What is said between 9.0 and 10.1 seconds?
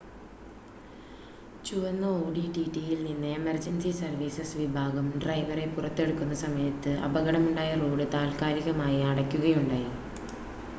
അടയ്ക്കുകയുണ്ടായി